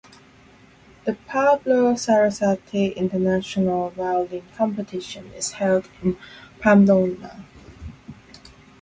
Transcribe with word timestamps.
The 1.05 1.13
Pablo 1.27 1.93
Sarasate 1.93 2.95
International 2.95 3.91
Violin 3.91 4.41
Competition 4.55 5.31
is 5.33 5.51
held 5.51 5.89
in 6.01 6.17
Pamplona. 6.59 7.45